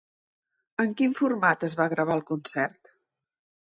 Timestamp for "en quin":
0.83-1.13